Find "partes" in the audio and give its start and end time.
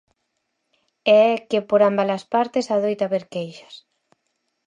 2.33-2.65